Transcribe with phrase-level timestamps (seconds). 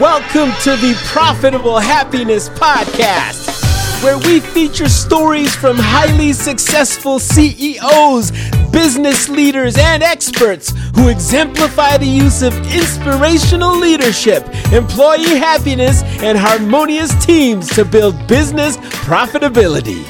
[0.00, 8.30] Welcome to the Profitable Happiness Podcast, where we feature stories from highly successful CEOs,
[8.72, 14.42] business leaders, and experts who exemplify the use of inspirational leadership,
[14.72, 20.02] employee happiness, and harmonious teams to build business profitability.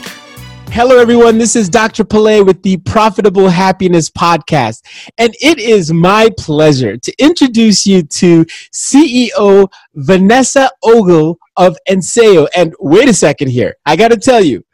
[0.73, 1.37] Hello, everyone.
[1.37, 2.05] This is Dr.
[2.05, 4.83] Pillay with the Profitable Happiness Podcast.
[5.19, 12.47] And it is my pleasure to introduce you to CEO Vanessa Ogle of Enseo.
[12.57, 13.75] And wait a second here.
[13.85, 14.65] I got to tell you,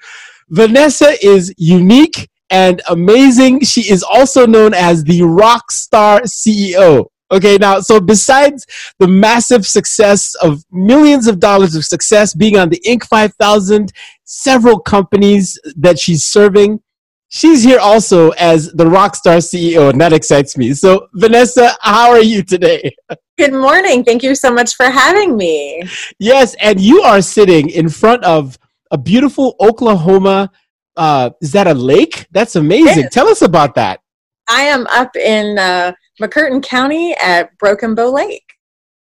[0.51, 3.65] Vanessa is unique and amazing.
[3.65, 7.07] She is also known as the rock star CEO.
[7.33, 8.67] Okay, now, so besides
[8.99, 13.05] the massive success of millions of dollars of success being on the Inc.
[13.05, 13.93] 5000,
[14.25, 16.81] several companies that she's serving,
[17.29, 20.73] she's here also as the Rockstar CEO, and that excites me.
[20.73, 22.95] So, Vanessa, how are you today?
[23.39, 24.05] Good morning.
[24.05, 25.83] Thank you so much for having me.
[26.19, 28.57] Yes, and you are sitting in front of
[28.93, 30.51] a beautiful Oklahoma.
[30.97, 32.27] Uh, is that a lake?
[32.31, 33.09] That's amazing.
[33.11, 34.01] Tell us about that.
[34.49, 35.59] I am up in.
[35.59, 38.55] Uh, McCurtain County at Broken Bow Lake.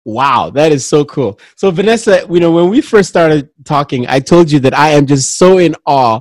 [0.05, 1.39] Wow, that is so cool.
[1.56, 5.06] So, Vanessa, you know, when we first started talking, I told you that I am
[5.06, 6.20] just so in awe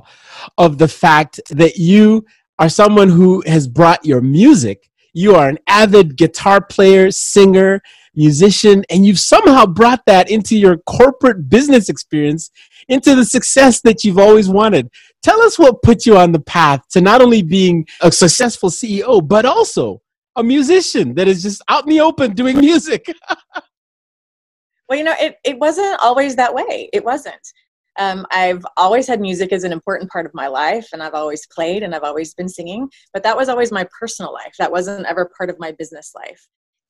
[0.58, 2.24] of the fact that you
[2.58, 4.90] are someone who has brought your music.
[5.14, 7.80] You are an avid guitar player, singer,
[8.14, 12.50] musician, and you've somehow brought that into your corporate business experience,
[12.88, 14.90] into the success that you've always wanted.
[15.22, 19.26] Tell us what put you on the path to not only being a successful CEO,
[19.26, 20.00] but also
[20.36, 23.06] a musician that is just out in the open doing music.
[24.88, 26.88] well, you know, it, it wasn't always that way.
[26.92, 27.52] It wasn't.
[27.98, 31.44] Um, I've always had music as an important part of my life, and I've always
[31.48, 34.54] played and I've always been singing, but that was always my personal life.
[34.58, 36.46] That wasn't ever part of my business life.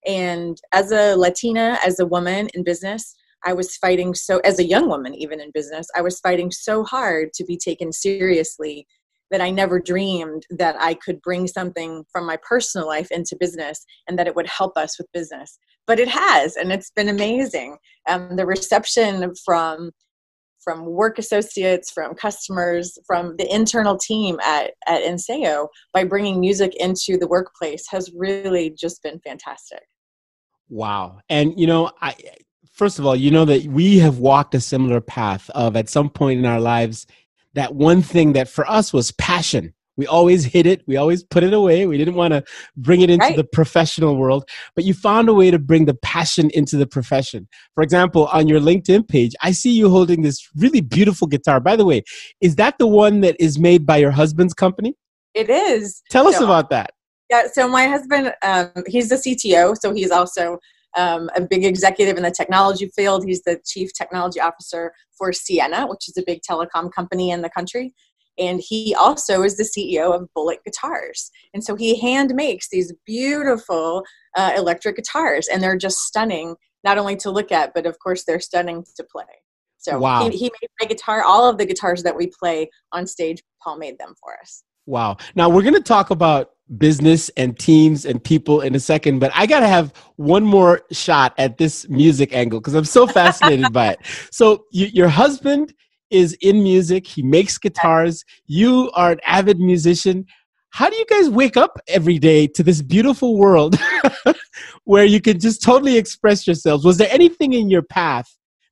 [0.07, 4.65] And as a Latina, as a woman in business, I was fighting so, as a
[4.65, 8.87] young woman, even in business, I was fighting so hard to be taken seriously
[9.31, 13.85] that I never dreamed that I could bring something from my personal life into business
[14.09, 15.59] and that it would help us with business.
[15.87, 17.77] But it has, and it's been amazing.
[18.09, 19.91] Um, the reception from
[20.61, 26.75] from work associates, from customers, from the internal team at, at Enseo by bringing music
[26.77, 29.83] into the workplace has really just been fantastic.
[30.69, 31.21] Wow.
[31.31, 32.15] And, you know, I,
[32.79, 36.09] first of all, you know that we have walked a similar path of at some
[36.09, 37.07] point in our lives
[37.55, 39.75] that one thing that for us was passion.
[39.97, 40.85] We always hid it.
[40.87, 41.85] We always put it away.
[41.87, 42.45] We didn't want to
[42.77, 43.37] bring it into right.
[43.37, 47.49] the professional world, but you found a way to bring the passion into the profession.
[47.75, 51.59] For example, on your LinkedIn page, I see you holding this really beautiful guitar.
[51.59, 52.05] By the way,
[52.41, 54.95] is that the one that is made by your husband's company?
[55.35, 56.01] It is.
[56.11, 56.93] Tell us about that.
[57.29, 60.61] Yeah, so my husband, um, he's the CTO, so he's also
[60.97, 63.25] um, a big executive in the technology field.
[63.25, 67.51] He's the chief technology officer for Ciena, which is a big telecom company in the
[67.51, 67.95] country.
[68.39, 71.31] And he also is the CEO of Bullet Guitars.
[71.53, 74.05] And so he hand makes these beautiful
[74.37, 76.55] uh, electric guitars, and they're just stunning,
[76.85, 79.25] not only to look at, but of course, they're stunning to play.
[79.79, 80.29] So wow.
[80.29, 83.79] he, he made my guitar, all of the guitars that we play on stage, Paul
[83.79, 84.63] made them for us.
[84.87, 85.17] Wow.
[85.35, 89.33] Now we're going to talk about business and teams and people in a second, but
[89.35, 93.73] I got to have one more shot at this music angle because I'm so fascinated
[93.73, 93.99] by it.
[94.31, 95.73] So, you, your husband
[96.11, 100.27] is in music, he makes guitars, you are an avid musician.
[100.71, 103.77] How do you guys wake up every day to this beautiful world
[104.85, 106.85] where you can just totally express yourselves?
[106.85, 108.29] Was there anything in your path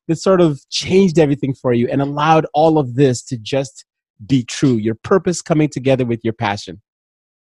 [0.08, 3.84] that sort of changed everything for you and allowed all of this to just
[4.26, 4.74] be true?
[4.74, 6.80] Your purpose coming together with your passion?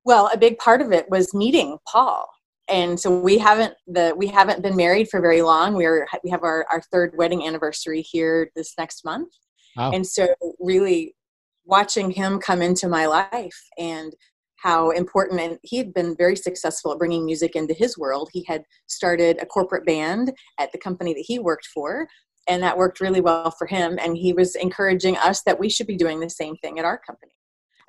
[0.04, 2.28] Well, a big part of it was meeting Paul.
[2.68, 5.74] And so we haven't the we haven't been married for very long.
[5.74, 9.34] We're we have our, our third wedding anniversary here this next month.
[9.76, 9.92] Wow.
[9.92, 10.28] And so
[10.60, 11.16] really
[11.66, 14.14] watching him come into my life and
[14.58, 18.44] how important and he had been very successful at bringing music into his world he
[18.48, 22.08] had started a corporate band at the company that he worked for
[22.48, 25.88] and that worked really well for him and he was encouraging us that we should
[25.88, 27.34] be doing the same thing at our company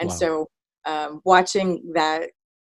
[0.00, 0.14] and wow.
[0.14, 0.48] so
[0.86, 2.30] um, watching that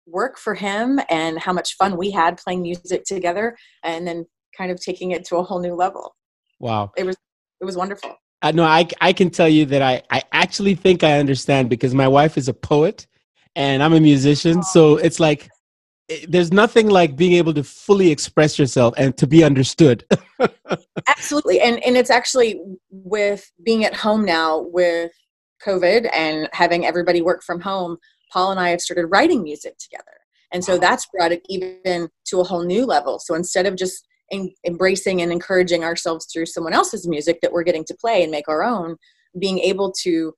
[0.05, 4.71] work for him and how much fun we had playing music together and then kind
[4.71, 6.15] of taking it to a whole new level.
[6.59, 6.91] Wow.
[6.97, 7.15] It was
[7.61, 8.15] it was wonderful.
[8.41, 11.94] Uh, no I, I can tell you that I, I actually think i understand because
[11.94, 13.07] my wife is a poet
[13.55, 15.49] and i'm a musician so it's like
[16.09, 20.06] it, there's nothing like being able to fully express yourself and to be understood.
[21.07, 22.59] Absolutely and and it's actually
[22.89, 25.11] with being at home now with
[25.65, 27.98] COVID and having everybody work from home,
[28.31, 30.04] Paul and I have started writing music together.
[30.51, 33.19] And so that's brought it even to a whole new level.
[33.19, 37.63] So instead of just in, embracing and encouraging ourselves through someone else's music that we're
[37.63, 38.98] getting to play and make our own
[39.39, 40.33] being able to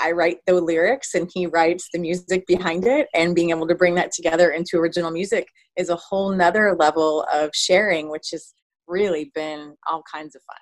[0.00, 3.74] I write the lyrics and he writes the music behind it and being able to
[3.74, 8.54] bring that together into original music is a whole nother level of sharing which has
[8.86, 10.56] really been all kinds of fun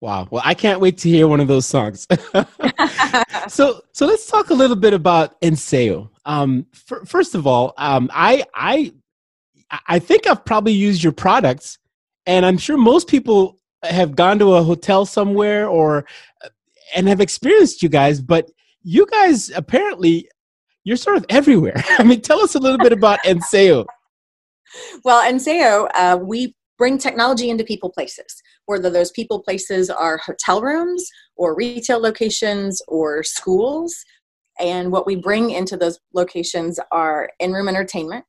[0.00, 2.06] wow well i can't wait to hear one of those songs
[3.48, 8.10] so so let's talk a little bit about enseo um, for, first of all um,
[8.12, 8.92] i i
[9.86, 11.78] i think i've probably used your products
[12.26, 16.04] and i'm sure most people have gone to a hotel somewhere or
[16.94, 18.50] and have experienced you guys but
[18.82, 20.28] you guys apparently
[20.88, 21.84] you're sort of everywhere.
[21.98, 23.84] I mean, tell us a little bit about Enseo.
[25.02, 30.60] Well, Enseo, uh, we bring technology into people places, whether those people places are hotel
[30.60, 33.94] rooms or retail locations or schools.
[34.60, 38.26] And what we bring into those locations are in room entertainment,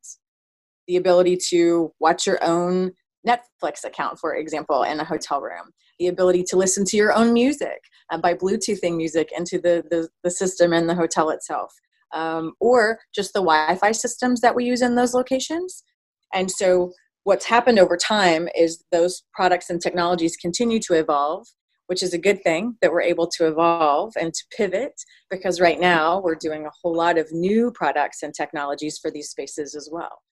[0.86, 2.92] the ability to watch your own
[3.26, 7.32] Netflix account, for example, in a hotel room, the ability to listen to your own
[7.32, 11.74] music uh, by Bluetoothing music into the, the, the system in the hotel itself,
[12.14, 15.84] um, or just the Wi Fi systems that we use in those locations.
[16.32, 16.92] And so,
[17.24, 21.46] what's happened over time is those products and technologies continue to evolve,
[21.86, 24.92] which is a good thing that we're able to evolve and to pivot
[25.30, 29.28] because right now we're doing a whole lot of new products and technologies for these
[29.28, 30.22] spaces as well.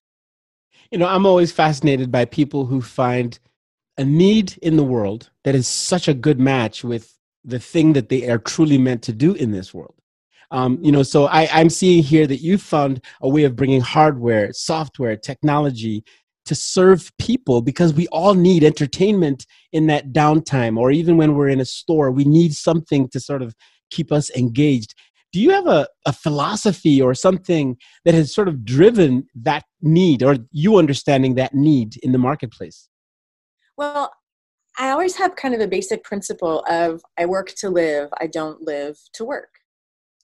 [0.91, 3.37] You know, I'm always fascinated by people who find
[3.97, 8.09] a need in the world that is such a good match with the thing that
[8.09, 9.95] they are truly meant to do in this world.
[10.51, 13.81] Um, you know, so I, I'm seeing here that you found a way of bringing
[13.81, 16.03] hardware, software, technology
[16.49, 21.47] to serve people because we all need entertainment in that downtime, or even when we're
[21.47, 23.53] in a store, we need something to sort of
[23.91, 24.95] keep us engaged.
[25.31, 30.23] Do you have a, a philosophy or something that has sort of driven that need
[30.23, 32.89] or you understanding that need in the marketplace?
[33.77, 34.11] Well
[34.77, 38.61] i always have kind of a basic principle of i work to live i don't
[38.61, 39.49] live to work.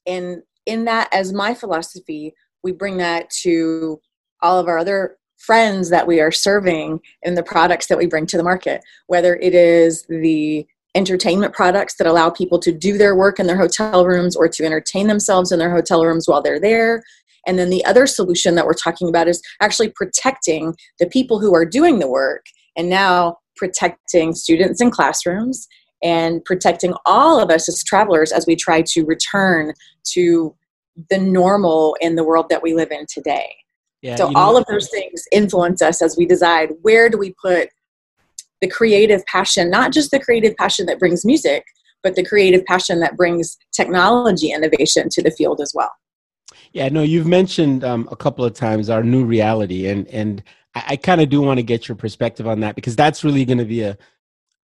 [0.07, 2.33] And in that as my philosophy
[2.63, 3.99] we bring that to
[4.41, 8.25] all of our other friends that we are serving in the products that we bring
[8.25, 10.65] to the market whether it is the
[10.95, 14.63] entertainment products that allow people to do their work in their hotel rooms or to
[14.63, 17.03] entertain themselves in their hotel rooms while they're there.
[17.45, 21.53] And then the other solution that we're talking about is actually protecting the people who
[21.53, 22.45] are doing the work
[22.75, 25.67] and now protecting students in classrooms
[26.01, 30.55] and protecting all of us as travelers as we try to return to
[31.09, 33.53] the normal in the world that we live in today.
[34.05, 37.33] Yeah, so all know, of those things influence us as we decide where do we
[37.41, 37.69] put
[38.61, 41.65] the creative passion, not just the creative passion that brings music,
[42.03, 45.89] but the creative passion that brings technology innovation to the field as well.
[46.71, 50.43] Yeah, no, you've mentioned um, a couple of times our new reality, and and
[50.75, 53.43] I, I kind of do want to get your perspective on that because that's really
[53.43, 53.97] going to be a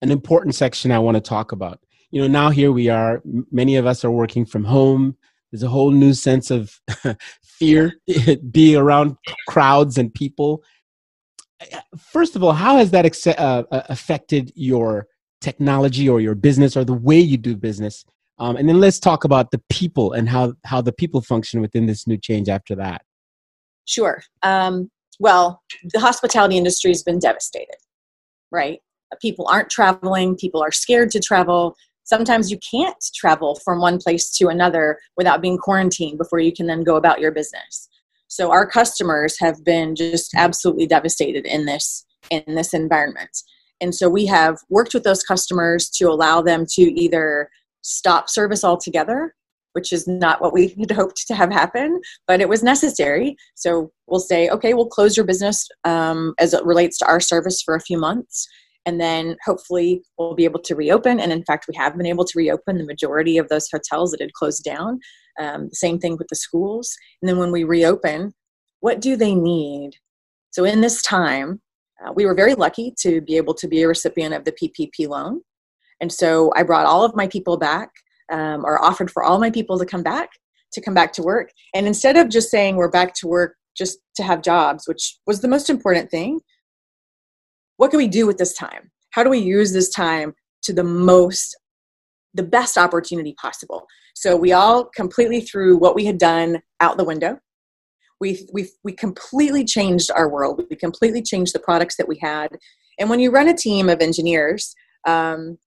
[0.04, 1.80] an important section I want to talk about.
[2.12, 3.24] You know, now here we are.
[3.52, 5.18] Many of us are working from home.
[5.51, 6.80] There's a whole new sense of
[7.44, 7.94] fear
[8.51, 9.18] being around
[9.48, 10.63] crowds and people
[11.98, 13.31] first of all, how has that ex- uh,
[13.71, 15.07] uh, affected your
[15.42, 18.06] technology or your business or the way you do business?
[18.39, 21.86] Um, and then let's talk about the people and how how the people function within
[21.86, 23.04] this new change after that.
[23.86, 24.24] Sure.
[24.42, 24.89] Um,
[25.19, 25.62] well,
[25.94, 27.75] the hospitality industry has been devastated,
[28.51, 28.80] right?
[29.21, 30.36] People aren't traveling.
[30.36, 31.76] People are scared to travel.
[32.04, 36.68] Sometimes you can't travel from one place to another without being quarantined before you can
[36.68, 37.88] then go about your business.
[38.28, 43.36] So our customers have been just absolutely devastated in this in this environment.
[43.81, 47.50] And so we have worked with those customers to allow them to either
[47.81, 49.36] stop service altogether,
[49.74, 53.36] which is not what we had hoped to have happen, but it was necessary.
[53.56, 57.62] So we'll say, okay, we'll close your business um, as it relates to our service
[57.62, 58.48] for a few months.
[58.85, 61.19] And then hopefully we'll be able to reopen.
[61.19, 64.21] And in fact, we have been able to reopen the majority of those hotels that
[64.21, 65.00] had closed down.
[65.40, 66.95] Um, same thing with the schools.
[67.21, 68.33] And then when we reopen,
[68.80, 69.92] what do they need?
[70.50, 71.61] So in this time,
[72.04, 75.07] uh, we were very lucky to be able to be a recipient of the PPP
[75.07, 75.42] loan.
[76.02, 77.90] And so I brought all of my people back,
[78.31, 80.30] um, or offered for all my people to come back,
[80.73, 81.52] to come back to work.
[81.76, 85.42] And instead of just saying we're back to work just to have jobs, which was
[85.42, 86.40] the most important thing,
[87.81, 88.92] what can we do with this time?
[89.09, 91.57] How do we use this time to the most
[92.33, 93.88] the best opportunity possible.
[94.16, 97.40] So we all completely threw what we had done out the window.
[98.19, 100.64] We, we, we completely changed our world.
[100.69, 102.50] We completely changed the products that we had.
[103.00, 104.73] And when you run a team of engineers,
[105.07, 105.57] um,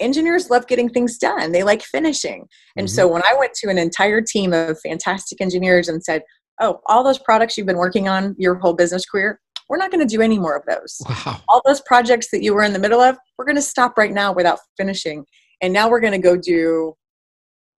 [0.00, 1.52] engineers love getting things done.
[1.52, 2.48] They like finishing.
[2.76, 2.94] And mm-hmm.
[2.94, 6.22] so when I went to an entire team of fantastic engineers and said,
[6.60, 10.06] Oh, all those products you've been working on your whole business career, we're not going
[10.06, 11.00] to do any more of those.
[11.08, 11.40] Wow.
[11.48, 14.12] All those projects that you were in the middle of, we're going to stop right
[14.12, 15.24] now without finishing.
[15.60, 16.94] And now we're going to go do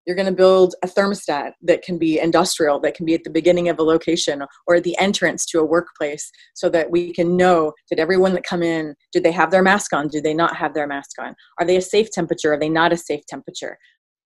[0.06, 3.30] you're going to build a thermostat that can be industrial, that can be at the
[3.30, 7.36] beginning of a location or at the entrance to a workplace so that we can
[7.36, 10.08] know that everyone that come in, do they have their mask on?
[10.08, 11.34] Do they not have their mask on?
[11.58, 12.52] Are they a safe temperature?
[12.52, 13.78] Are they not a safe temperature?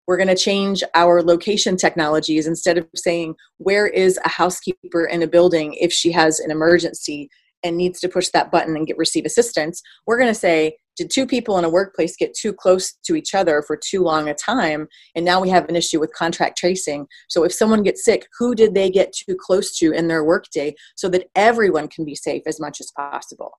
[0.06, 5.23] We're going to change our location technologies instead of saying, where is a housekeeper in
[5.23, 7.28] a building if she has an emergency
[7.64, 9.83] and needs to push that button and get receive assistance?
[10.06, 13.35] We're going to say, did two people in a workplace get too close to each
[13.35, 17.06] other for too long a time and now we have an issue with contract tracing
[17.28, 20.75] so if someone gets sick who did they get too close to in their workday
[20.97, 23.52] so that everyone can be safe as much as possible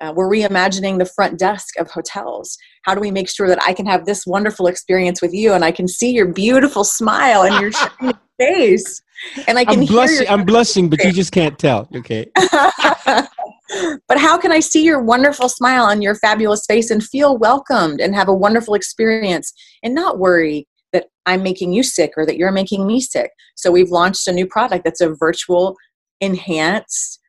[0.00, 3.72] uh, we're reimagining the front desk of hotels how do we make sure that i
[3.72, 7.60] can have this wonderful experience with you and i can see your beautiful smile and
[7.60, 9.02] your shining face
[9.48, 10.28] and i can I'm blushing.
[10.28, 11.88] I'm blushing, but you just can't tell.
[11.94, 12.26] Okay.
[14.08, 18.00] but how can I see your wonderful smile on your fabulous face and feel welcomed
[18.00, 22.36] and have a wonderful experience and not worry that I'm making you sick or that
[22.36, 23.30] you're making me sick?
[23.56, 25.76] So we've launched a new product that's a virtual
[26.20, 27.20] enhanced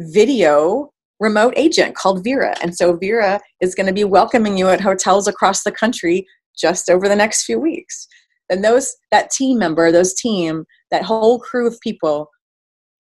[0.00, 2.54] video remote agent called Vera.
[2.62, 6.26] And so Vera is going to be welcoming you at hotels across the country
[6.56, 8.06] just over the next few weeks.
[8.50, 12.30] And those that team member, those team, that whole crew of people,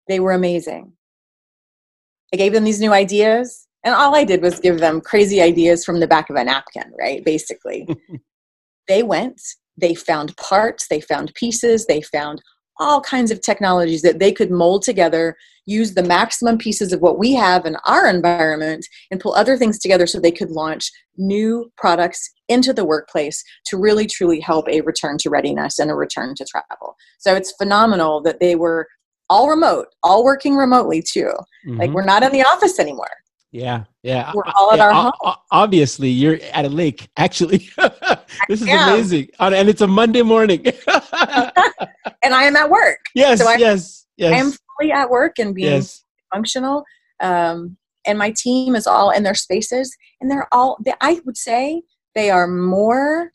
[0.07, 0.93] they were amazing.
[2.33, 5.85] I gave them these new ideas, and all I did was give them crazy ideas
[5.85, 7.23] from the back of a napkin, right?
[7.23, 7.87] Basically.
[8.87, 9.39] they went,
[9.77, 12.41] they found parts, they found pieces, they found
[12.79, 15.35] all kinds of technologies that they could mold together,
[15.67, 19.77] use the maximum pieces of what we have in our environment, and pull other things
[19.77, 24.81] together so they could launch new products into the workplace to really truly help a
[24.81, 26.95] return to readiness and a return to travel.
[27.19, 28.87] So it's phenomenal that they were
[29.29, 31.31] all remote, all working remotely too.
[31.65, 31.93] Like Mhm.
[31.93, 33.09] we're not in the office anymore.
[33.51, 34.31] yeah, yeah.
[34.33, 35.35] We're all at I- our home.
[35.51, 37.07] Obviously, you're at a lake.
[37.17, 37.69] Actually,
[38.49, 38.89] this is am.
[38.93, 40.65] amazing, and and it's a Monday morning.
[42.25, 42.99] And I am at work.
[43.15, 46.03] yes, So I- yes, yes, I am fully at work and being yes.
[46.33, 46.83] functional.
[47.19, 50.77] Um, and my team is all in their spaces, and they're all.
[50.83, 51.83] They, I would say
[52.15, 53.31] they are more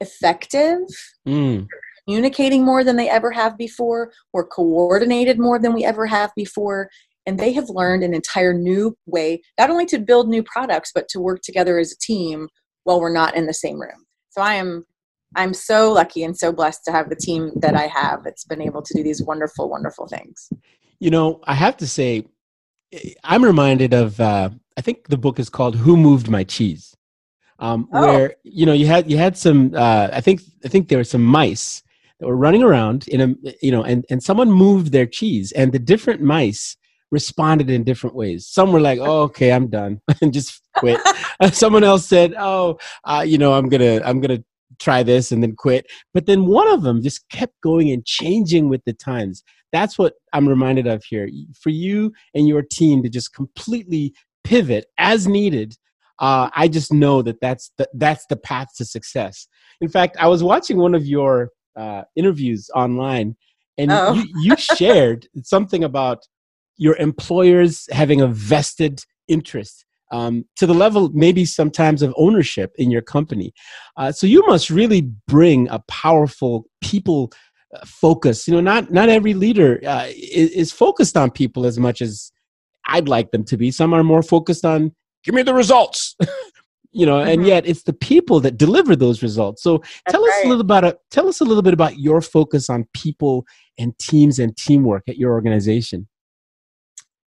[0.00, 0.78] effective,
[1.26, 1.66] Mm.
[2.08, 4.10] Communicating more than they ever have before.
[4.32, 6.88] We're coordinated more than we ever have before,
[7.26, 11.06] and they have learned an entire new way, not only to build new products, but
[11.08, 12.48] to work together as a team
[12.84, 14.06] while we're not in the same room.
[14.30, 14.84] So I am.
[15.36, 18.62] I'm so lucky and so blessed to have the team that I have that's been
[18.62, 20.48] able to do these wonderful, wonderful things.
[21.00, 22.24] You know, I have to say,
[23.22, 24.18] I'm reminded of.
[24.18, 24.48] Uh,
[24.78, 26.96] I think the book is called "Who Moved My Cheese,"
[27.58, 28.00] um, Oh.
[28.00, 29.74] where you know you had you had some.
[29.74, 31.82] Uh, I think I think there were some mice
[32.20, 35.72] that were running around in a you know, and and someone moved their cheese, and
[35.72, 36.76] the different mice
[37.10, 38.46] responded in different ways.
[38.46, 41.00] Some were like, "Oh, okay, I'm done," and just quit.
[41.52, 44.42] Someone else said, "Oh, uh, you know, I'm gonna I'm gonna
[44.78, 48.68] try this and then quit." But then one of them just kept going and changing
[48.68, 49.42] with the times.
[49.72, 51.28] That's what I'm reminded of here.
[51.60, 55.76] For you and your team to just completely pivot as needed.
[56.20, 59.46] Uh, I just know that that's the, that's the path to success.
[59.80, 63.36] In fact, I was watching one of your uh, interviews online,
[63.78, 64.14] and Oh.
[64.14, 66.18] you, you shared something about
[66.76, 72.90] your employers having a vested interest um, to the level maybe sometimes of ownership in
[72.90, 73.52] your company.
[73.96, 77.30] Uh, so you must really bring a powerful people
[77.76, 78.48] uh, focus.
[78.48, 82.32] You know, not not every leader uh, is, is focused on people as much as
[82.86, 83.70] I'd like them to be.
[83.70, 84.94] Some are more focused on
[85.24, 86.16] give me the results.
[86.92, 87.46] you know, and Mhm.
[87.46, 89.62] yet it's the people that deliver those results.
[89.62, 90.46] So That's tell us right.
[90.46, 90.98] a little about it.
[91.10, 93.44] Tell us a little bit about your focus on people
[93.78, 96.08] and teams and teamwork at your organization.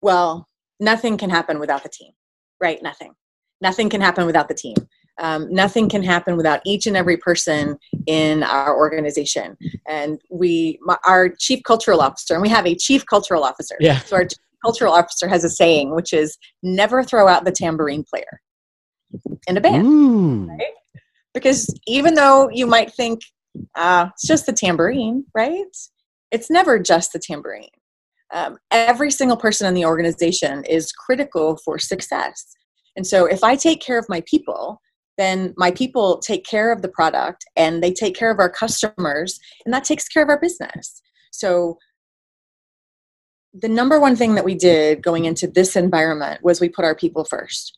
[0.02, 0.46] well
[0.80, 2.12] nothing can happen without the team
[2.60, 3.12] right nothing
[3.60, 4.74] nothing can happen without the team
[5.20, 7.76] um, nothing can happen without each and every person
[8.06, 13.04] in our organization and we my, our chief cultural officer and we have a chief
[13.06, 13.98] cultural officer Yeah.
[14.00, 18.04] so our chief cultural officer has a saying which is never throw out the tambourine
[18.08, 18.40] player
[19.46, 20.48] in a band Ooh.
[21.34, 23.20] because even though you might think
[23.74, 25.76] uh, it's just the tambourine, right?
[26.30, 27.68] It's never just the tambourine.
[28.32, 32.46] Um, every single person in the organization is critical for success.
[32.96, 34.80] And so if I take care of my people,
[35.18, 39.38] then my people take care of the product and they take care of our customers,
[39.64, 41.02] and that takes care of our business.
[41.32, 41.78] So
[43.52, 46.94] the number one thing that we did going into this environment was we put our
[46.94, 47.76] people first.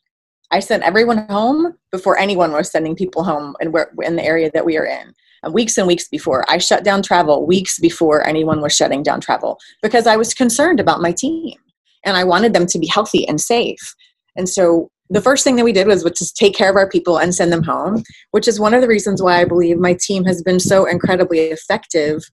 [0.53, 4.51] I sent everyone home before anyone was sending people home and where in the area
[4.53, 5.13] that we are in.
[5.45, 6.45] Uh, weeks and weeks before.
[6.47, 10.79] I shut down travel weeks before anyone was shutting down travel because I was concerned
[10.79, 11.57] about my team.
[12.05, 13.95] and I wanted them to be healthy and safe.
[14.35, 16.89] And so the first thing that we did was, was to take care of our
[16.89, 19.97] people and send them home, which is one of the reasons why I believe my
[19.99, 22.23] team has been so incredibly effective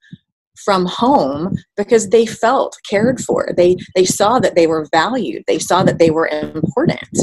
[0.64, 3.50] from home because they felt cared for.
[3.56, 5.44] They they saw that they were valued.
[5.46, 7.18] They saw that they were important.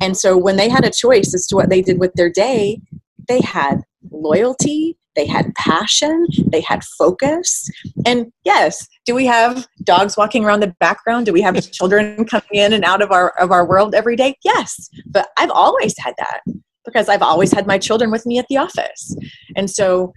[0.00, 2.80] And so when they had a choice as to what they did with their day,
[3.28, 7.68] they had loyalty, they had passion, they had focus.
[8.06, 11.26] And yes, do we have dogs walking around the background?
[11.26, 14.36] Do we have children coming in and out of our of our world every day?
[14.44, 14.88] Yes.
[15.06, 16.40] But I've always had that
[16.84, 19.14] because I've always had my children with me at the office.
[19.56, 20.12] And so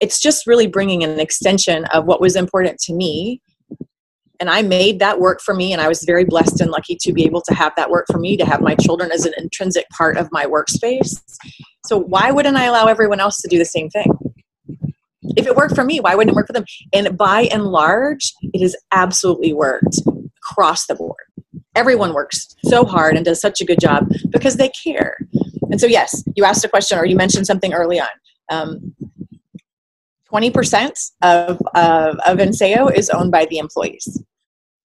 [0.00, 3.40] it's just really bringing an extension of what was important to me.
[4.38, 7.12] And i made that work for me and i was very blessed and lucky to
[7.12, 9.88] be able to have that work for me to have my children as an intrinsic
[9.88, 11.22] part of my workspace.
[11.86, 14.12] So why wouldn't i allow everyone else to do the same thing?
[15.38, 16.66] If it worked for me why wouldn't it work for them?
[16.92, 19.96] And by and large it has absolutely worked
[20.42, 21.16] across the board.
[21.74, 25.16] Everyone works so hard and does such a good job because they care.
[25.70, 28.08] And so yes you asked a question or you mentioned something early on.
[28.50, 28.94] Um,
[30.32, 34.22] 20% of, of, of Enseo is owned by the employees.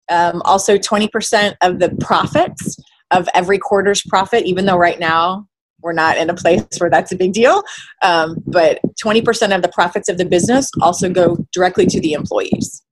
[0.10, 2.78] Um, also, 20% of the profits
[3.12, 5.48] of every quarter's profit, even though right now
[5.82, 7.64] we're not in a place where that's a big deal,
[8.02, 12.84] um, but 20% of the profits of the business also go directly to the employees.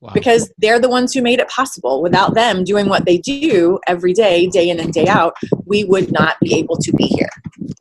[0.00, 0.12] Wow.
[0.14, 2.00] Because they're the ones who made it possible.
[2.00, 5.34] Without them doing what they do every day, day in and day out,
[5.66, 7.28] we would not be able to be here.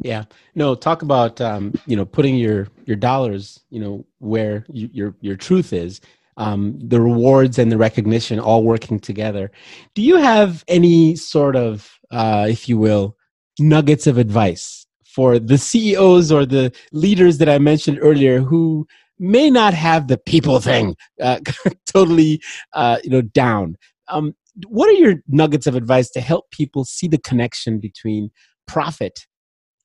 [0.01, 0.25] Yeah.
[0.53, 5.15] No, talk about um, you know putting your your dollars you know where you, your
[5.21, 6.01] your truth is.
[6.35, 9.51] Um, the rewards and the recognition all working together.
[9.93, 13.17] Do you have any sort of, uh, if you will,
[13.59, 18.87] nuggets of advice for the CEOs or the leaders that I mentioned earlier who
[19.19, 21.39] may not have the people thing uh,
[21.85, 22.41] totally,
[22.73, 23.75] uh, you know, down?
[24.07, 24.33] Um,
[24.67, 28.31] what are your nuggets of advice to help people see the connection between
[28.67, 29.27] profit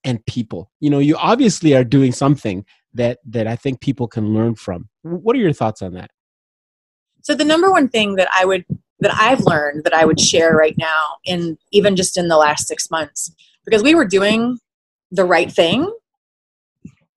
[0.03, 0.71] and people?
[0.81, 2.65] You know you obviously are doing something
[2.95, 4.89] that that i think people can learn from.
[5.03, 6.11] What are your thoughts on that?
[7.23, 8.65] So the number one thing that i would
[9.01, 12.67] that i've learned that i would share right now in even just in the last
[12.67, 13.33] six months
[13.65, 14.59] because we were doing
[15.11, 15.93] the right thing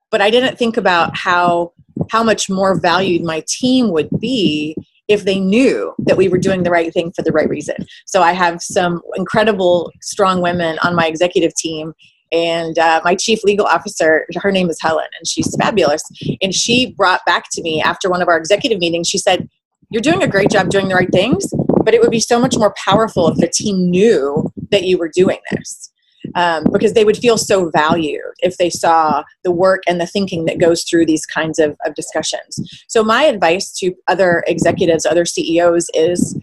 [0.10, 1.72] but i didn't think about how
[2.10, 4.76] how much more valued my team would be
[5.08, 7.76] if they knew that we were doing the right thing for the right reason.
[8.06, 11.94] So I have some incredible, strong women on my executive team,
[12.32, 16.04] and uh, my chief legal officer her name is helen and she's fabulous
[16.42, 19.48] and she brought back to me after one of our executive meetings she said
[19.90, 22.58] you're doing a great job doing the right things but it would be so much
[22.58, 25.92] more powerful if the team knew that you were doing this
[26.36, 30.46] um, because they would feel so valued if they saw the work and the thinking
[30.46, 35.26] that goes through these kinds of, of discussions so my advice to other executives other
[35.26, 36.40] ceos is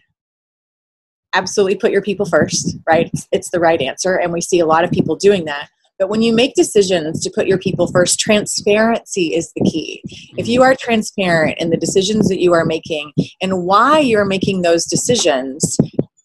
[1.35, 3.11] absolutely put your people first, right?
[3.33, 4.17] It's the right answer.
[4.17, 5.69] And we see a lot of people doing that.
[5.99, 10.03] But when you make decisions to put your people first, transparency is the key.
[10.37, 14.63] If you are transparent in the decisions that you are making and why you're making
[14.63, 15.77] those decisions,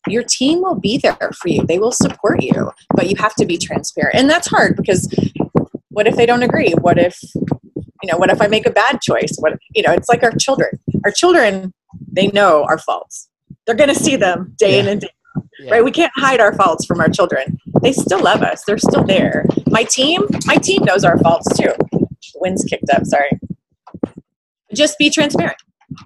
[0.08, 1.66] your team will be there for you.
[1.66, 4.16] They will support you, but you have to be transparent.
[4.16, 5.14] And that's hard because
[5.90, 6.74] what if they don't agree?
[6.82, 9.36] What if, you know, what if I make a bad choice?
[9.40, 10.80] What, you know, it's like our children.
[11.04, 11.74] Our children,
[12.12, 13.30] they know our faults
[13.70, 14.80] they're going to see them day yeah.
[14.80, 15.46] in and day out.
[15.60, 15.72] Yeah.
[15.74, 15.84] Right?
[15.84, 17.60] We can't hide our faults from our children.
[17.84, 18.64] They still love us.
[18.66, 19.46] They're still there.
[19.68, 21.72] My team, my team knows our faults too.
[22.38, 23.06] Wind's kicked up.
[23.06, 23.40] Sorry.
[24.74, 25.58] Just be transparent.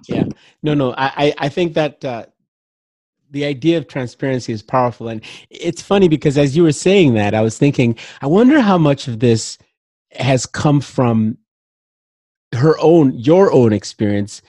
[0.06, 0.24] Yeah.
[0.62, 0.94] No, no.
[0.96, 2.26] I, I think that uh,
[3.34, 5.20] the idea of transparency is powerful, and
[5.50, 9.08] it's funny because as you were saying that, I was thinking, I wonder how much
[9.08, 9.58] of this
[10.12, 11.36] has come from
[12.54, 14.40] her own, your own experience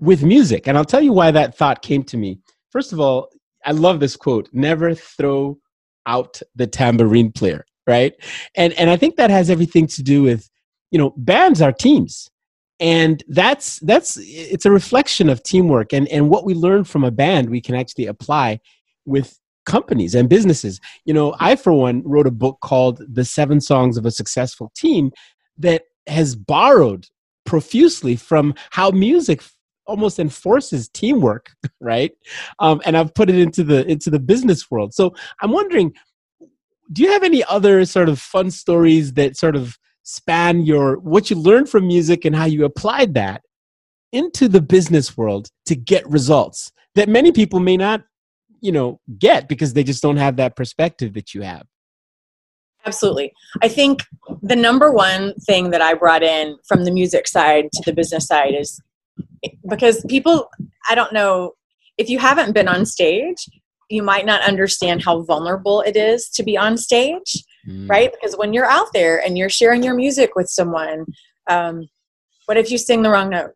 [0.00, 0.66] with music.
[0.66, 2.38] And I'll tell you why that thought came to me.
[2.70, 3.28] First of all,
[3.66, 5.58] I love this quote never throw
[6.06, 8.14] out the tambourine player, right?
[8.54, 10.48] And, and I think that has everything to do with,
[10.90, 12.29] you know, bands are teams.
[12.80, 17.10] And that's that's it's a reflection of teamwork and, and what we learn from a
[17.10, 18.60] band we can actually apply
[19.04, 20.80] with companies and businesses.
[21.04, 24.72] You know, I for one wrote a book called The Seven Songs of a Successful
[24.74, 25.12] Team
[25.58, 27.06] that has borrowed
[27.44, 29.42] profusely from how music
[29.86, 32.12] almost enforces teamwork right
[32.60, 35.12] um, and i've put it into the into the business world so
[35.42, 35.92] i'm wondering
[36.92, 39.78] do you have any other sort of fun stories that sort of
[40.10, 43.42] span your what you learned from music and how you applied that
[44.12, 48.02] into the business world to get results that many people may not
[48.60, 51.64] you know get because they just don't have that perspective that you have.
[52.86, 53.30] Absolutely.
[53.62, 54.02] I think
[54.42, 58.26] the number one thing that i brought in from the music side to the business
[58.26, 58.80] side is
[59.68, 60.48] because people
[60.88, 61.52] i don't know
[61.98, 63.46] if you haven't been on stage
[63.90, 67.88] you might not understand how vulnerable it is to be on stage, mm.
[67.88, 68.10] right?
[68.12, 71.06] Because when you're out there and you're sharing your music with someone,
[71.48, 71.88] um,
[72.46, 73.52] what if you sing the wrong note?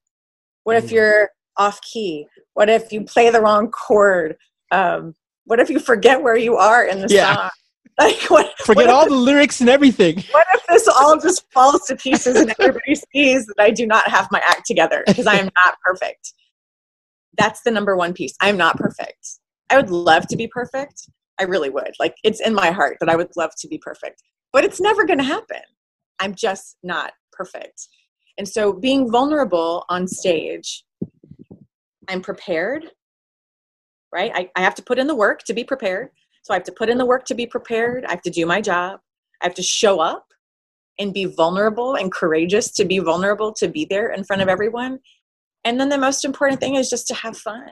[0.64, 0.92] What if mm.
[0.92, 2.26] you're off key?
[2.54, 4.36] What if you play the wrong chord?
[4.70, 5.14] Um,
[5.44, 7.34] what if you forget where you are in the yeah.
[7.34, 7.50] song?
[7.96, 8.58] Like what?
[8.58, 10.16] Forget what all the lyrics and everything.
[10.32, 14.08] What if this all just falls to pieces and everybody sees that I do not
[14.08, 16.32] have my act together because I am not perfect?
[17.38, 18.34] That's the number one piece.
[18.40, 19.38] I'm not perfect.
[19.70, 21.08] I would love to be perfect.
[21.40, 21.94] I really would.
[21.98, 25.04] Like it's in my heart that I would love to be perfect, but it's never
[25.04, 25.62] going to happen.
[26.20, 27.88] I'm just not perfect.
[28.38, 30.84] And so being vulnerable on stage,
[32.08, 32.86] I'm prepared,
[34.12, 34.32] right?
[34.34, 36.10] I, I have to put in the work to be prepared.
[36.42, 38.04] So I have to put in the work to be prepared.
[38.04, 39.00] I have to do my job.
[39.40, 40.26] I have to show up
[40.98, 45.00] and be vulnerable and courageous to be vulnerable, to be there in front of everyone.
[45.64, 47.68] And then the most important thing is just to have fun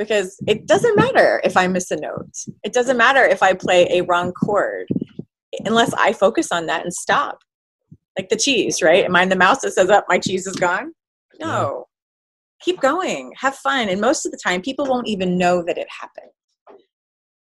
[0.00, 2.32] because it doesn't matter if I miss a note.
[2.64, 4.88] It doesn't matter if I play a wrong chord
[5.66, 7.40] unless I focus on that and stop.
[8.18, 9.04] Like the cheese, right?
[9.04, 10.94] Am I the mouse that says, up, oh, my cheese is gone?
[11.38, 11.84] No.
[12.62, 13.34] Keep going.
[13.36, 13.90] Have fun.
[13.90, 16.30] And most of the time, people won't even know that it happened.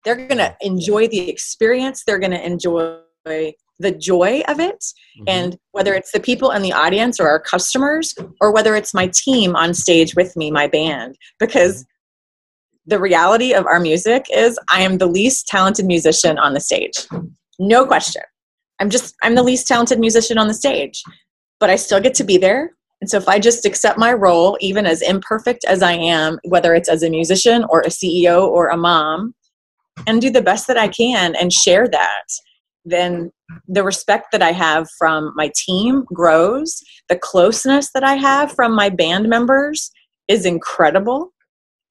[0.06, 2.04] They're going to enjoy the experience.
[2.06, 4.82] They're going to enjoy the joy of it
[5.18, 5.24] mm-hmm.
[5.26, 9.08] and whether it's the people in the audience or our customers or whether it's my
[9.08, 11.84] team on stage with me my band because
[12.86, 17.06] the reality of our music is i am the least talented musician on the stage
[17.58, 18.22] no question
[18.80, 21.02] i'm just i'm the least talented musician on the stage
[21.60, 22.70] but i still get to be there
[23.00, 26.74] and so if i just accept my role even as imperfect as i am whether
[26.74, 29.34] it's as a musician or a ceo or a mom
[30.06, 32.24] and do the best that i can and share that
[32.86, 33.32] then
[33.68, 36.80] the respect that I have from my team grows.
[37.08, 39.90] The closeness that I have from my band members
[40.28, 41.32] is incredible.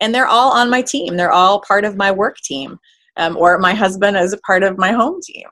[0.01, 2.77] And they're all on my team, they're all part of my work team,
[3.17, 5.47] um, or my husband is a part of my home team.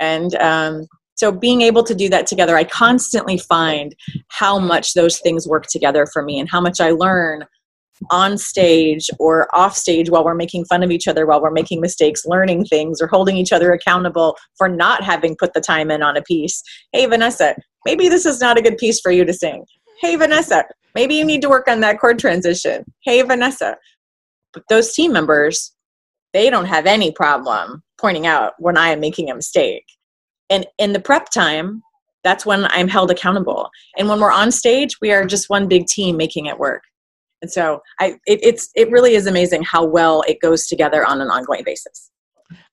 [0.00, 3.94] And um, so being able to do that together, I constantly find
[4.28, 7.46] how much those things work together for me and how much I learn
[8.10, 11.80] on stage or off stage while we're making fun of each other, while we're making
[11.80, 16.02] mistakes, learning things, or holding each other accountable for not having put the time in
[16.02, 16.62] on a piece.
[16.92, 17.54] Hey, Vanessa,
[17.86, 19.64] maybe this is not a good piece for you to sing.
[20.00, 22.84] Hey, Vanessa, maybe you need to work on that chord transition.
[23.02, 23.76] Hey, Vanessa.
[24.52, 25.72] But those team members,
[26.32, 29.84] they don't have any problem pointing out when I am making a mistake.
[30.50, 31.82] And in the prep time,
[32.24, 33.70] that's when I'm held accountable.
[33.96, 36.82] And when we're on stage, we are just one big team making it work.
[37.42, 41.20] And so I, it, it's, it really is amazing how well it goes together on
[41.20, 42.10] an ongoing basis.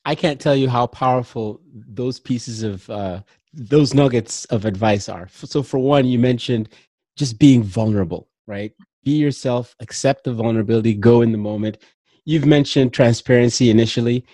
[0.05, 3.21] I can't tell you how powerful those pieces of, uh,
[3.53, 5.27] those nuggets of advice are.
[5.31, 6.69] So for one, you mentioned
[7.17, 8.71] just being vulnerable, right?
[9.03, 11.77] Be yourself, accept the vulnerability, go in the moment.
[12.25, 14.25] You've mentioned transparency initially.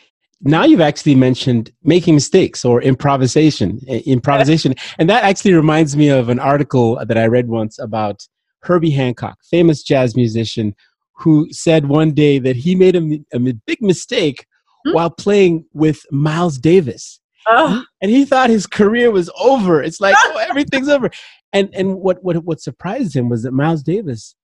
[0.41, 4.75] Now you've actually mentioned making mistakes or improvisation, improvisation.
[4.99, 8.25] And that actually reminds me of an article that I read once about
[8.61, 10.75] Herbie Hancock, famous jazz musician,
[11.13, 14.45] who said one day that he made a, a big mistake
[14.85, 14.93] hmm?
[14.93, 17.19] while playing with Miles Davis.
[17.47, 17.83] Oh.
[18.01, 19.81] And he thought his career was over.
[19.81, 21.09] It's like, oh, everything's over.
[21.51, 24.35] And and what, what what surprised him was that Miles Davis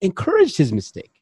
[0.00, 1.12] encouraged his mistake.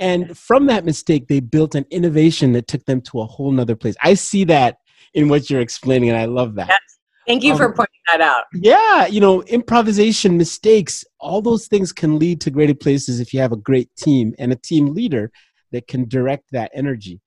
[0.00, 3.74] And from that mistake, they built an innovation that took them to a whole nother
[3.76, 3.96] place.
[4.02, 4.78] I see that
[5.14, 6.68] in what you're explaining, and I love that.
[6.68, 6.80] Yes.
[7.26, 8.44] Thank you um, for pointing that out.
[8.54, 13.40] Yeah, you know, improvisation, mistakes, all those things can lead to greater places if you
[13.40, 15.30] have a great team and a team leader
[15.72, 17.20] that can direct that energy.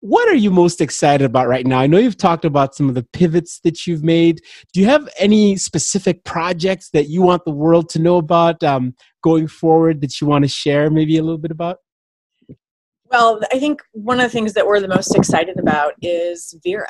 [0.00, 1.78] What are you most excited about right now?
[1.78, 4.40] I know you've talked about some of the pivots that you've made.
[4.72, 8.94] Do you have any specific projects that you want the world to know about um,
[9.22, 11.78] going forward that you want to share maybe a little bit about?
[13.10, 16.86] Well, I think one of the things that we're the most excited about is Vera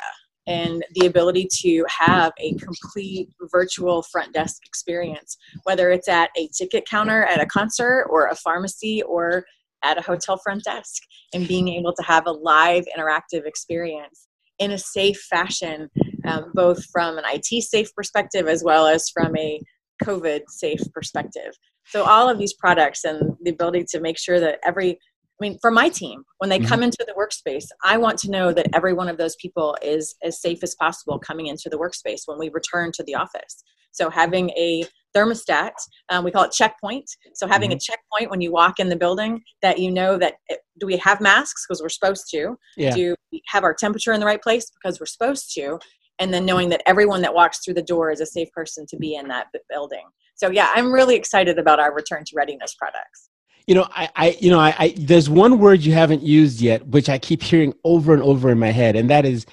[0.47, 6.47] and the ability to have a complete virtual front desk experience, whether it's at a
[6.49, 9.45] ticket counter at a concert or a pharmacy or
[9.83, 14.27] at a hotel front desk, and being able to have a live interactive experience
[14.59, 15.89] in a safe fashion,
[16.25, 19.59] um, both from an IT safe perspective as well as from a
[20.03, 21.53] COVID safe perspective.
[21.87, 24.99] So, all of these products and the ability to make sure that every
[25.41, 26.67] I mean, for my team, when they mm-hmm.
[26.67, 30.13] come into the workspace, I want to know that every one of those people is
[30.23, 33.63] as safe as possible coming into the workspace when we return to the office.
[33.91, 34.83] So having a
[35.15, 35.71] thermostat,
[36.09, 37.09] um, we call it checkpoint.
[37.33, 37.77] So having mm-hmm.
[37.77, 40.97] a checkpoint when you walk in the building that you know that it, do we
[40.97, 42.57] have masks because we're supposed to?
[42.77, 42.93] Yeah.
[42.93, 45.79] Do we have our temperature in the right place because we're supposed to?
[46.19, 48.97] And then knowing that everyone that walks through the door is a safe person to
[48.97, 50.05] be in that building.
[50.35, 53.29] So yeah, I'm really excited about our return to readiness products.
[53.67, 56.85] You know, I, I you know, I, I, there's one word you haven't used yet,
[56.87, 59.45] which I keep hearing over and over in my head, and that is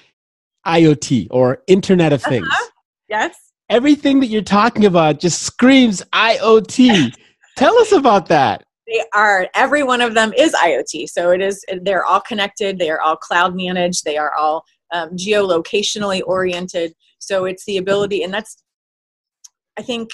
[0.65, 2.47] IoT or Internet of Things.
[2.47, 2.69] Uh-huh.
[3.07, 3.48] Yes.
[3.69, 7.13] Everything that you're talking about just screams IoT.
[7.57, 8.63] Tell us about that.
[8.87, 9.47] They are.
[9.53, 11.09] Every one of them is IoT.
[11.09, 11.63] So it is.
[11.83, 12.79] They're all connected.
[12.79, 14.03] They are all cloud managed.
[14.05, 16.93] They are all um, geolocationally oriented.
[17.19, 18.63] So it's the ability, and that's,
[19.77, 20.09] I think,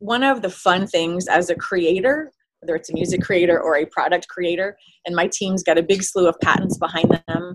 [0.00, 3.86] one of the fun things as a creator whether it's a music creator or a
[3.86, 7.54] product creator, and my team's got a big slew of patents behind them,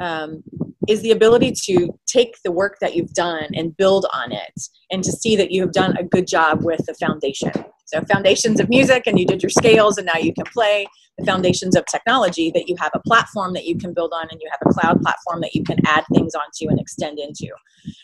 [0.00, 0.42] um,
[0.88, 5.04] is the ability to take the work that you've done and build on it and
[5.04, 7.52] to see that you have done a good job with the foundation.
[7.86, 10.86] So, foundations of music, and you did your scales, and now you can play.
[11.16, 14.40] The foundations of technology, that you have a platform that you can build on, and
[14.40, 17.48] you have a cloud platform that you can add things onto and extend into.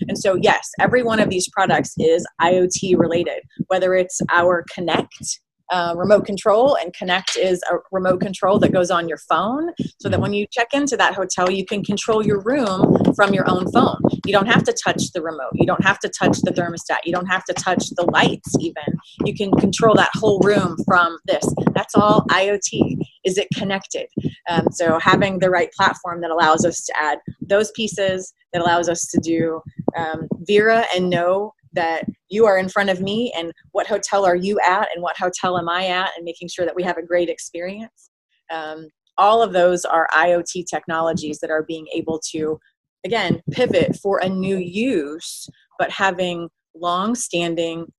[0.08, 5.40] And so, yes, every one of these products is IoT related, whether it's our Connect
[5.70, 10.08] uh, remote control, and Connect is a remote control that goes on your phone so
[10.08, 10.22] that mm-hmm.
[10.22, 14.00] when you check into that hotel, you can control your room from your own phone.
[14.26, 17.12] You don't have to touch the remote, you don't have to touch the thermostat, you
[17.12, 18.82] don't have to touch the lights, even.
[19.24, 21.46] You can control that whole room from this.
[21.74, 22.98] That's all IoT.
[23.24, 24.06] Is it connected?
[24.48, 28.88] Um, so, having the right platform that allows us to add those pieces, that allows
[28.88, 29.60] us to do
[29.96, 34.36] um, Vera and know that you are in front of me and what hotel are
[34.36, 37.06] you at and what hotel am I at and making sure that we have a
[37.06, 38.10] great experience.
[38.50, 42.58] Um, all of those are IoT technologies that are being able to,
[43.04, 47.92] again, pivot for a new use, but having long standing,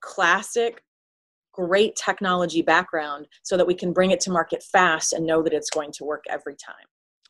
[0.00, 0.82] classic,
[1.52, 5.52] great technology background so that we can bring it to market fast and know that
[5.52, 6.74] it's going to work every time.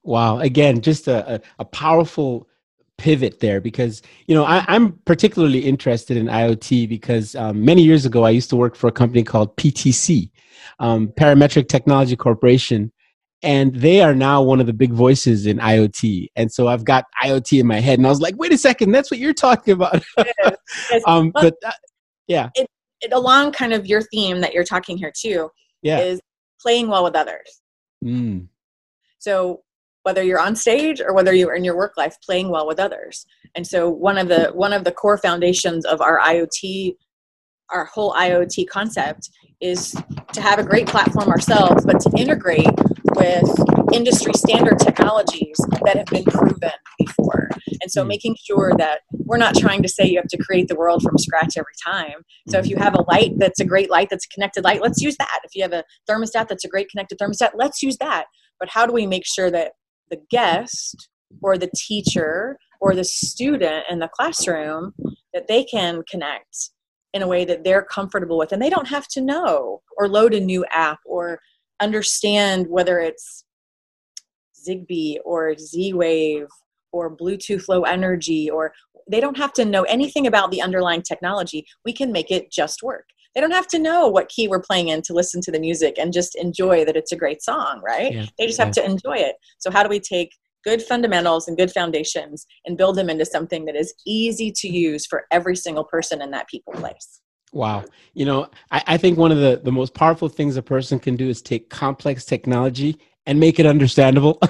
[0.03, 0.39] Wow.
[0.39, 2.49] Again, just a, a, a powerful
[2.99, 8.07] pivot there because you know I, am particularly interested in IoT because um, many years
[8.07, 10.31] ago I used to work for a company called PTC,
[10.79, 12.93] um, Parametric Technology Corporation,
[13.43, 16.29] and they are now one of the big voices in IoT.
[16.37, 18.93] And so I've got IoT in my head, and I was like, wait a second,
[18.93, 20.03] that's what you're talking about.
[21.07, 21.73] um, but uh,
[22.27, 22.67] yeah, it,
[23.01, 25.51] it, along kind of your theme that you're talking here too
[25.83, 25.99] yeah.
[26.01, 26.21] is
[26.61, 27.61] playing well with others.
[28.05, 28.49] Mm.
[29.19, 29.63] So
[30.07, 33.27] whether you're on stage or whether you're in your work life playing well with others.
[33.57, 36.97] And so one of the one of the core foundations of our iot
[37.71, 39.97] our whole iot concept is
[40.33, 42.71] to have a great platform ourselves but to integrate
[43.17, 43.51] with
[43.93, 47.49] industry standard technologies that have been proven before.
[47.83, 48.09] And so hmm.
[48.09, 51.19] making sure that we're not trying to say you have to create the world from
[51.19, 52.23] scratch every time.
[52.49, 55.03] So if you have a light that's a great light that's a connected light let's
[55.03, 55.41] use that.
[55.43, 58.27] If you have a thermostat that's a great connected thermostat let's use that.
[58.61, 59.73] But how do we make sure that
[60.11, 61.09] the guest
[61.43, 64.93] or the teacher or the student in the classroom
[65.33, 66.71] that they can connect
[67.13, 70.35] in a way that they're comfortable with and they don't have to know or load
[70.35, 71.41] a new app or
[71.81, 73.45] understand whether it's
[74.67, 76.47] zigbee or z-wave
[76.93, 78.73] or bluetooth low energy or
[79.09, 81.65] they don't have to know anything about the underlying technology.
[81.85, 84.89] We can make it just work they don't have to know what key we're playing
[84.89, 88.15] in to listen to the music and just enjoy that it's a great song, right?
[88.15, 89.37] Yeah, they just have to enjoy it.
[89.59, 90.31] So, how do we take
[90.65, 95.05] good fundamentals and good foundations and build them into something that is easy to use
[95.07, 97.21] for every single person in that people place?
[97.53, 97.85] Wow.
[98.15, 101.15] You know, I, I think one of the, the most powerful things a person can
[101.15, 104.41] do is take complex technology and make it understandable.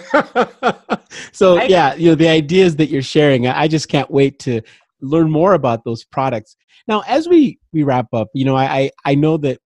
[1.32, 4.62] so, yeah, you know, the ideas that you're sharing, I just can't wait to
[5.00, 6.56] learn more about those products.
[6.88, 9.60] Now, as we we wrap up, you know, I I know that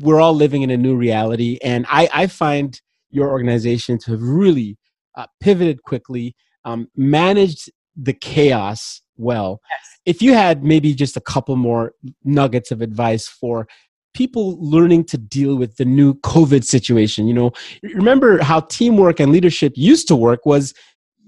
[0.00, 4.22] we're all living in a new reality, and I I find your organization to have
[4.22, 4.76] really
[5.14, 9.60] uh, pivoted quickly, um, managed the chaos well.
[9.70, 10.16] Yes.
[10.16, 11.92] If you had maybe just a couple more
[12.24, 13.68] nuggets of advice for
[14.12, 17.52] people learning to deal with the new COVID situation, you know,
[17.94, 20.74] remember how teamwork and leadership used to work was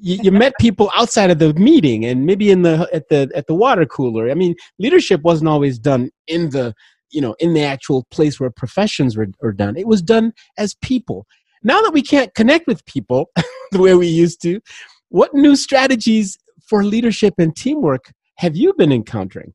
[0.01, 3.47] you, you met people outside of the meeting and maybe in the at the at
[3.47, 4.31] the water cooler.
[4.31, 6.75] I mean, leadership wasn't always done in the
[7.11, 9.77] you know in the actual place where professions were, were done.
[9.77, 11.27] It was done as people.
[11.63, 13.31] Now that we can't connect with people
[13.73, 14.61] the way we used to,
[15.09, 19.55] what new strategies for leadership and teamwork have you been encountering?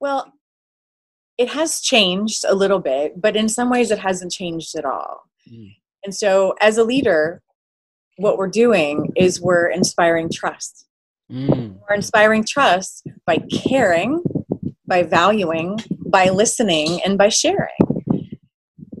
[0.00, 0.32] Well,
[1.38, 5.24] it has changed a little bit, but in some ways it hasn't changed at all.
[5.50, 5.74] Mm.
[6.04, 7.42] And so, as a leader,
[8.16, 10.86] what we're doing is we're inspiring trust.
[11.30, 11.78] Mm.
[11.88, 14.22] We're inspiring trust by caring,
[14.86, 17.68] by valuing, by listening, and by sharing.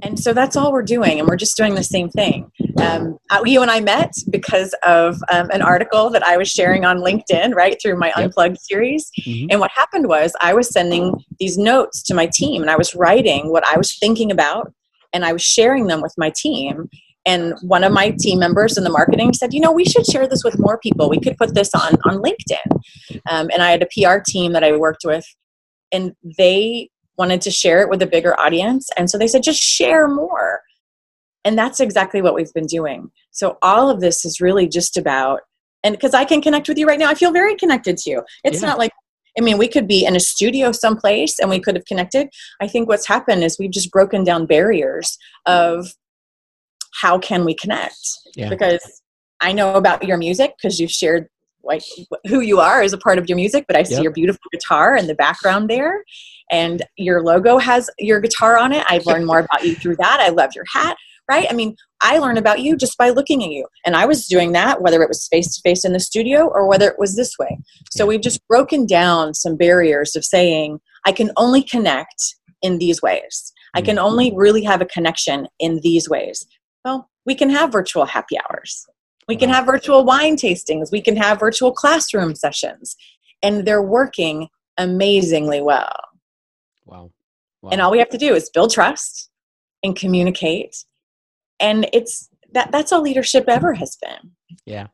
[0.02, 2.50] And so that's all we're doing, and we're just doing the same thing.
[2.80, 6.84] Um, uh, you and I met because of um, an article that I was sharing
[6.84, 8.16] on LinkedIn, right, through my yep.
[8.18, 9.10] Unplugged series.
[9.20, 9.46] Mm-hmm.
[9.50, 12.94] And what happened was I was sending these notes to my team, and I was
[12.94, 14.72] writing what I was thinking about
[15.16, 16.88] and I was sharing them with my team.
[17.26, 20.28] And one of my team members in the marketing said, you know, we should share
[20.28, 21.10] this with more people.
[21.10, 23.20] We could put this on on LinkedIn.
[23.28, 25.24] Um, and I had a PR team that I worked with,
[25.92, 28.88] and they wanted to share it with a bigger audience.
[28.96, 30.60] And so they said, just share more.
[31.44, 33.10] And that's exactly what we've been doing.
[33.30, 35.40] So all of this is really just about,
[35.82, 38.22] and because I can connect with you right now, I feel very connected to you.
[38.44, 38.68] It's yeah.
[38.68, 38.90] not like,
[39.38, 42.28] I mean, we could be in a studio someplace and we could have connected.
[42.60, 45.94] I think what's happened is we've just broken down barriers of
[47.00, 47.98] how can we connect?
[48.34, 48.48] Yeah.
[48.48, 49.02] Because
[49.40, 51.28] I know about your music because you've shared
[51.62, 51.82] like
[52.28, 54.02] who you are as a part of your music, but I see yep.
[54.04, 56.04] your beautiful guitar in the background there
[56.50, 58.84] and your logo has your guitar on it.
[58.88, 60.20] I've learned more about you through that.
[60.20, 60.96] I love your hat,
[61.28, 61.46] right?
[61.50, 63.66] I mean, I learn about you just by looking at you.
[63.84, 66.68] And I was doing that whether it was face to face in the studio or
[66.68, 67.58] whether it was this way.
[67.90, 73.02] So we've just broken down some barriers of saying, I can only connect in these
[73.02, 73.52] ways.
[73.74, 74.06] I can mm-hmm.
[74.06, 76.46] only really have a connection in these ways.
[77.26, 78.86] We can have virtual happy hours.
[79.28, 80.92] We can have virtual wine tastings.
[80.92, 82.96] We can have virtual classroom sessions.
[83.42, 85.96] And they're working amazingly well.
[86.84, 87.10] Wow.
[87.60, 87.70] wow.
[87.70, 89.30] And all we have to do is build trust
[89.82, 90.84] and communicate.
[91.58, 94.30] And it's that that's all leadership ever has been.
[94.64, 94.86] Yeah.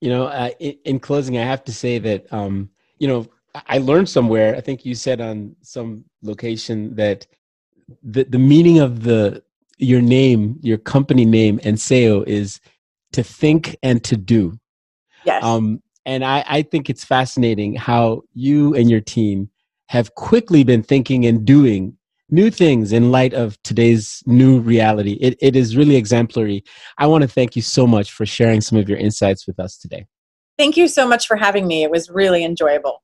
[0.00, 3.78] You know, uh, in, in, closing, I have to say that, um, you know, I
[3.78, 7.26] learned somewhere, I think you said on some location that
[8.02, 9.42] the, the meaning of the,
[9.78, 12.60] your name, your company name, and Enseo is
[13.12, 14.58] to think and to do.
[15.24, 15.42] Yes.
[15.42, 19.48] Um, and I, I think it's fascinating how you and your team
[19.88, 21.96] have quickly been thinking and doing
[22.30, 25.12] new things in light of today's new reality.
[25.20, 26.64] It, it is really exemplary.
[26.98, 29.76] I want to thank you so much for sharing some of your insights with us
[29.76, 30.06] today.
[30.58, 31.82] Thank you so much for having me.
[31.82, 33.02] It was really enjoyable.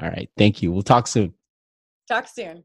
[0.00, 0.30] All right.
[0.36, 0.72] Thank you.
[0.72, 1.34] We'll talk soon.
[2.08, 2.64] Talk soon.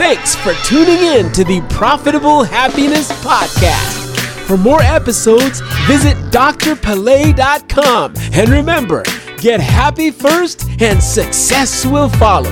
[0.00, 4.46] Thanks for tuning in to the Profitable Happiness Podcast.
[4.46, 8.14] For more episodes, visit drpele.com.
[8.32, 9.02] And remember,
[9.40, 12.50] Get happy first, and success will follow.